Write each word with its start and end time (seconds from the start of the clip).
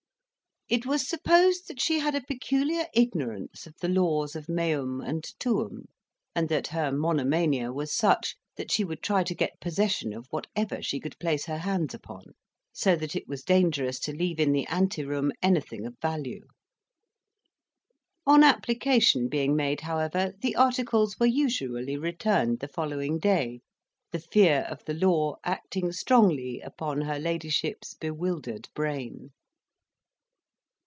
It 0.69 0.85
was 0.85 1.05
supposed 1.05 1.67
that 1.67 1.81
she 1.81 1.99
had 1.99 2.15
a 2.15 2.21
peculiar 2.21 2.87
ignorance 2.93 3.67
of 3.67 3.75
the 3.81 3.89
laws 3.89 4.37
of 4.37 4.47
meum 4.47 5.01
and 5.01 5.21
tuum, 5.37 5.89
and 6.33 6.47
that 6.47 6.67
her 6.67 6.93
monomania 6.93 7.73
was 7.73 7.91
such 7.93 8.37
that 8.55 8.71
she 8.71 8.85
would 8.85 9.03
try 9.03 9.21
to 9.23 9.35
get 9.35 9.59
possession 9.59 10.13
of 10.13 10.27
whatever 10.29 10.81
she 10.81 11.01
could 11.01 11.19
place 11.19 11.43
her 11.47 11.57
hands 11.57 11.93
upon; 11.93 12.23
so 12.71 12.95
that 12.95 13.17
it 13.17 13.27
was 13.27 13.43
dangerous 13.43 13.99
to 13.99 14.13
leave 14.15 14.39
in 14.39 14.53
the 14.53 14.65
ante 14.67 15.03
room 15.03 15.33
anything 15.41 15.85
of 15.85 15.97
value. 16.01 16.45
On 18.25 18.41
application 18.41 19.27
being 19.27 19.57
made, 19.57 19.81
however, 19.81 20.35
the 20.39 20.55
articles 20.55 21.19
were 21.19 21.25
usually 21.25 21.97
returned 21.97 22.61
the 22.61 22.69
following 22.69 23.19
day, 23.19 23.59
the 24.13 24.19
fear 24.21 24.65
of 24.69 24.85
the 24.85 24.93
law 24.93 25.35
acting 25.43 25.91
strongly 25.91 26.61
upon 26.61 27.01
her 27.01 27.19
ladyship's 27.19 27.93
bewildered 27.93 28.69
brain. 28.73 29.31